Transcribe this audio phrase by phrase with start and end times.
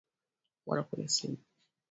[0.65, 1.45] What a question!